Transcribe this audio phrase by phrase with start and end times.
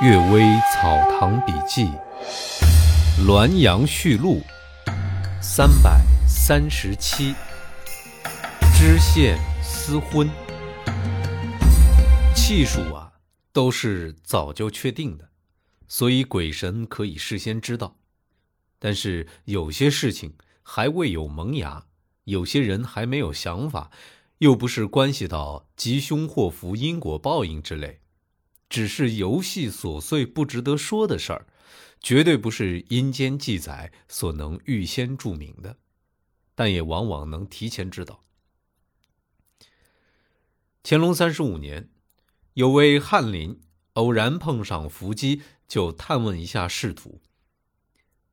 [0.04, 0.42] 《岳微
[0.74, 1.84] 草堂笔记》
[3.24, 4.42] 《滦阳序录》
[5.42, 7.34] 三百三十七，
[8.76, 10.28] 知县私婚，
[12.34, 13.10] 气数啊
[13.54, 15.30] 都是早就确定的，
[15.88, 17.96] 所以鬼神可以事先知道。
[18.78, 21.86] 但是有些事情还未有萌芽，
[22.24, 23.90] 有些人还没有想法，
[24.40, 28.02] 又不是关系到吉凶祸福、因果报应之类。
[28.68, 31.46] 只是游戏琐碎不值得说的事儿，
[32.00, 35.78] 绝对不是阴间记载所能预先注明的，
[36.54, 38.24] 但也往往能提前知道。
[40.82, 41.88] 乾隆三十五年，
[42.54, 43.60] 有位翰林
[43.94, 47.20] 偶然碰上伏击，就探问一下仕途。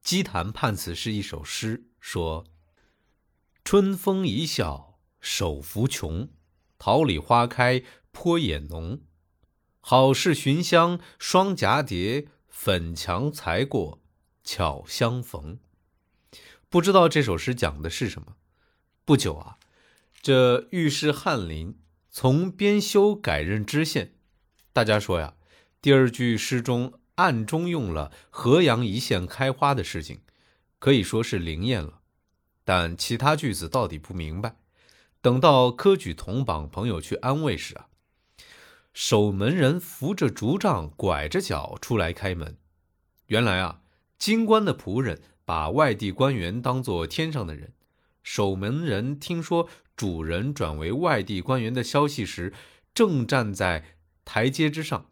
[0.00, 2.46] 姬坛判词是一首诗，说
[3.64, 6.30] ：“春风一笑手扶琼，
[6.78, 9.00] 桃李花开颇眼浓。”
[9.80, 14.00] 好事寻香双蛱蝶，粉墙才过
[14.44, 15.58] 巧相逢。
[16.68, 18.36] 不知道这首诗讲的是什么。
[19.04, 19.56] 不久啊，
[20.20, 21.78] 这御史翰林
[22.10, 24.14] 从编修改任知县。
[24.74, 25.34] 大家说呀，
[25.80, 30.20] 第二句诗中暗中用了河阳一线开花的事情，
[30.78, 32.00] 可以说是灵验了。
[32.64, 34.56] 但其他句子到底不明白。
[35.22, 37.87] 等到科举同榜朋友去安慰时啊。
[39.00, 42.56] 守门人扶着竹杖，拐着脚出来开门。
[43.26, 43.82] 原来啊，
[44.18, 47.74] 京官的仆人把外地官员当作天上的人。
[48.24, 52.52] 守门人听说主人转为外地官员的消息时，
[52.92, 53.84] 正站在
[54.24, 55.06] 台阶之上，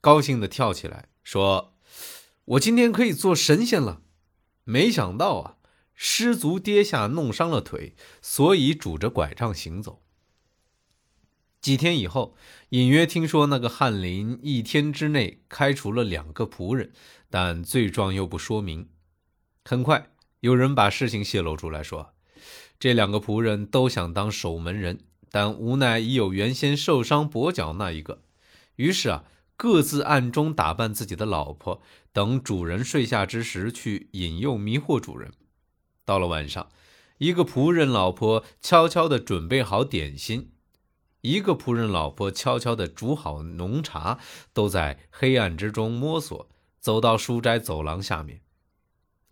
[0.00, 1.74] 高兴地跳起来说
[2.54, 4.02] ：“我今天可以做神仙了！”
[4.62, 5.56] 没想到啊，
[5.94, 10.03] 失足跌下，弄伤了腿，所以拄着拐杖行走。
[11.64, 12.36] 几天以后，
[12.68, 16.92] 隐约听说那个翰林一天之内开除了两个仆人，
[17.30, 18.90] 但罪状又不说明。
[19.64, 22.12] 很快，有人把事情泄露出来，说
[22.78, 24.98] 这两个仆人都想当守门人，
[25.30, 28.20] 但无奈已有原先受伤跛脚那一个，
[28.76, 29.24] 于是啊，
[29.56, 31.80] 各自暗中打扮自己的老婆，
[32.12, 35.32] 等主人睡下之时去引诱迷惑主人。
[36.04, 36.68] 到了晚上，
[37.16, 40.50] 一个仆人老婆悄悄地准备好点心。
[41.24, 44.18] 一个仆人老婆悄悄地煮好浓茶，
[44.52, 48.42] 都在黑暗之中摸索，走到书斋走廊下面。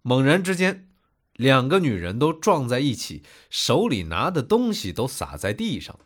[0.01, 0.89] 猛然之间，
[1.35, 5.99] 两个女人都撞在一起，手里拿的东西都洒在地上。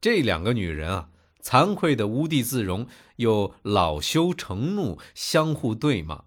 [0.00, 1.10] 这两个女人啊，
[1.42, 6.24] 惭愧的无地自容，又恼羞成怒，相互对骂。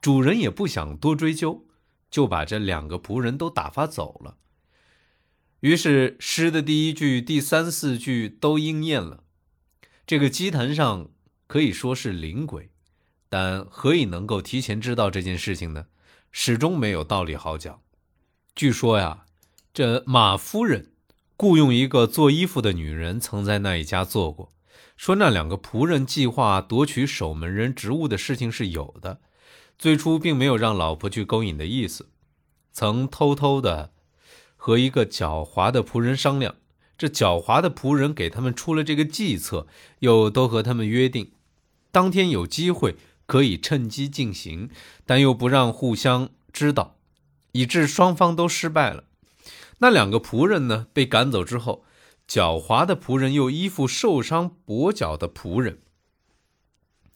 [0.00, 1.66] 主人也不想多追究，
[2.12, 4.36] 就把这两个仆人都打发走了。
[5.60, 9.24] 于是诗的第一句、第三四句都应验了。
[10.06, 11.10] 这个祭坛上
[11.48, 12.70] 可以说是灵鬼，
[13.28, 15.86] 但何以能够提前知道这件事情呢？
[16.30, 17.80] 始终没有道理好讲。
[18.54, 19.24] 据说呀，
[19.74, 20.92] 这马夫人
[21.36, 24.54] 雇佣一个做衣服的女人，曾在那一家做过。
[24.96, 29.20] 说那两个仆人计划夺取守门人职务的事情是有的，
[29.76, 32.10] 最初并没有让老婆去勾引的意思，
[32.72, 33.92] 曾偷偷的。
[34.60, 36.56] 和一个狡猾的仆人商量，
[36.98, 39.66] 这狡猾的仆人给他们出了这个计策，
[40.00, 41.30] 又都和他们约定，
[41.90, 44.68] 当天有机会可以趁机进行，
[45.06, 46.96] 但又不让互相知道，
[47.52, 49.04] 以致双方都失败了。
[49.78, 51.84] 那两个仆人呢，被赶走之后，
[52.28, 55.78] 狡猾的仆人又依附受伤跛脚的仆人，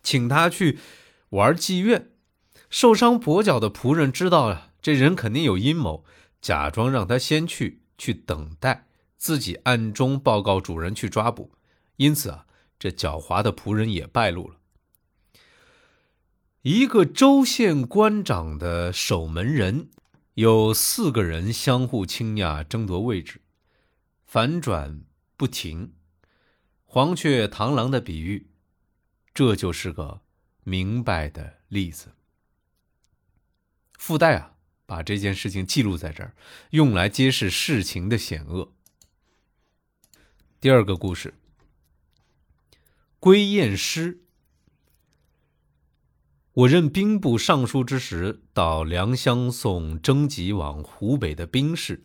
[0.03, 0.79] 请他去
[1.31, 2.11] 玩妓院。
[2.71, 6.05] 受伤跛脚的仆人知道了，这人肯定有阴谋。
[6.43, 8.87] 假装让他先去，去等待，
[9.17, 11.53] 自己暗中报告主人去抓捕。
[11.97, 12.47] 因此啊，
[12.81, 14.57] 这狡猾的仆人也败露了。
[16.63, 19.89] 一个州县官长的守门人，
[20.35, 23.41] 有四个人相互倾轧，争夺位置，
[24.27, 25.03] 反转
[25.37, 25.95] 不停。
[26.85, 28.49] 黄雀螳螂的比喻，
[29.33, 30.21] 这就是个
[30.65, 32.09] 明白的例子。
[33.97, 34.49] 附带啊。
[34.87, 36.35] 把这件事情记录在这儿，
[36.71, 38.73] 用来揭示事情的险恶。
[40.61, 41.35] 第二个故事，
[43.19, 44.21] 归雁诗。
[46.53, 52.05] 我任兵部尚书之时，到良乡送征集往湖北的兵士，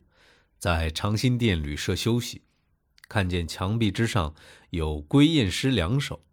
[0.58, 2.44] 在长辛店旅社休息，
[3.10, 4.34] 看见墙壁之上
[4.70, 6.24] 有归雁诗两首。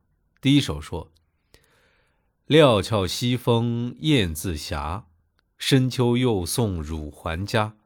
[0.41, 1.13] 第一首说
[2.47, 5.07] ：“料峭西风雁自霞。”
[5.59, 7.77] 深秋又送汝还家，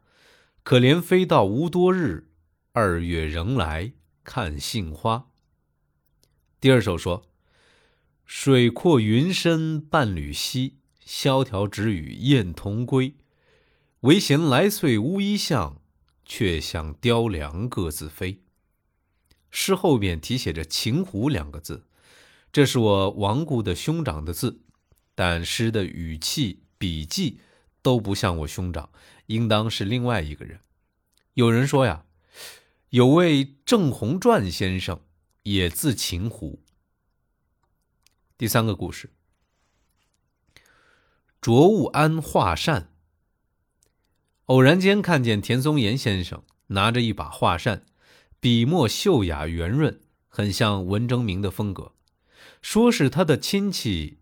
[0.63, 2.29] 可怜飞到无多日，
[2.73, 3.93] 二月仍来
[4.25, 5.29] 看杏花。
[6.61, 7.25] 第二首说：
[8.25, 13.15] 水阔云深半缕稀，萧条只与燕同归。
[14.01, 15.81] 唯嫌来岁乌衣巷，
[16.25, 18.43] 却向雕梁各自飞。
[19.51, 21.87] 诗后面题写着“秦湖”两个字，
[22.53, 24.61] 这是我亡故的兄长的字，
[25.15, 27.41] 但诗的语气、笔迹
[27.83, 28.91] 都不像我兄长，
[29.27, 30.61] 应当是另外一个人。
[31.35, 32.05] 有人说呀，
[32.91, 35.01] 有位郑鸿传先生
[35.43, 36.63] 也字秦湖。
[38.37, 39.11] 第三个故事：
[41.41, 42.93] 卓物安画扇。
[44.47, 47.85] 偶然间看见田松岩先生拿着一把画扇，
[48.41, 51.93] 笔墨秀雅圆润，很像文征明的风格。
[52.63, 54.21] 说是他的亲戚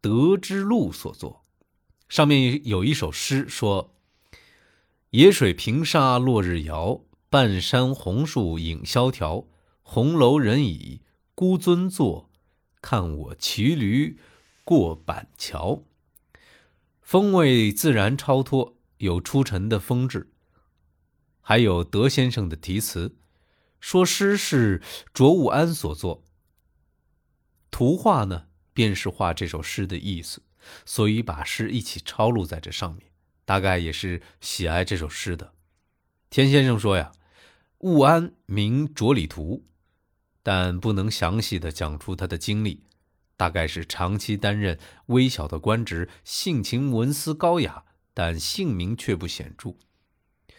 [0.00, 1.41] 德之路所作。
[2.12, 3.94] 上面有一首诗，说
[5.12, 9.46] ：“野水平沙落日遥，半山红树影萧条。
[9.80, 11.00] 红楼人倚
[11.34, 12.30] 孤尊坐。”
[12.82, 14.18] 看我骑驴
[14.62, 15.84] 过板桥，
[17.00, 20.30] 风味自然超脱，有出尘的风致。
[21.40, 23.16] 还有德先生的题词，
[23.80, 24.82] 说诗是
[25.14, 26.22] 卓物安所作，
[27.70, 30.42] 图画呢便是画这首诗的意思，
[30.84, 33.10] 所以把诗一起抄录在这上面，
[33.44, 35.52] 大概也是喜爱这首诗的。
[36.30, 37.12] 田先生说呀，
[37.78, 39.64] 物安名卓里图。
[40.44, 42.82] 但不能详细的讲出他的经历，
[43.36, 44.76] 大概是长期担任
[45.06, 49.76] 微小的官职，性情文思高雅，但姓名却不显著。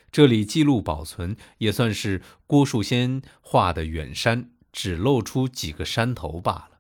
[0.10, 6.73] 这里记录保存，也算是郭树先画的远山，只露出几个山头罢了。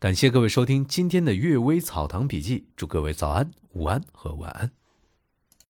[0.00, 4.77] 感谢各位收听今天的《阅微草堂笔记》，祝各位早安、午安和晚安。